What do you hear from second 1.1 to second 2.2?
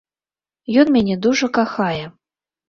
дужа кахае.